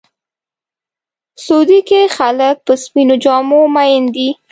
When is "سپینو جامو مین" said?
2.83-4.03